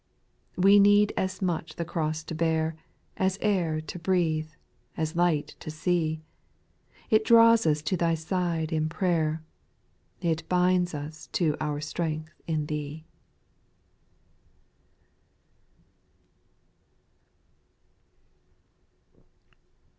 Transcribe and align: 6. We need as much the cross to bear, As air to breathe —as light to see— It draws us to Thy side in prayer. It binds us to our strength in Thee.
6. 0.55 0.63
We 0.63 0.79
need 0.79 1.13
as 1.15 1.43
much 1.43 1.75
the 1.75 1.85
cross 1.85 2.23
to 2.23 2.33
bear, 2.33 2.75
As 3.17 3.37
air 3.39 3.79
to 3.81 3.99
breathe 3.99 4.49
—as 4.97 5.15
light 5.15 5.55
to 5.59 5.69
see— 5.69 6.23
It 7.11 7.23
draws 7.23 7.67
us 7.67 7.83
to 7.83 7.95
Thy 7.95 8.15
side 8.15 8.73
in 8.73 8.89
prayer. 8.89 9.43
It 10.19 10.41
binds 10.49 10.95
us 10.95 11.27
to 11.33 11.55
our 11.59 11.79
strength 11.81 12.33
in 12.47 12.65
Thee. 12.65 13.05